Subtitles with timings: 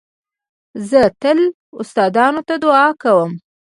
[0.89, 1.39] زه تل
[1.81, 3.31] استادانو ته دؤعا کوم.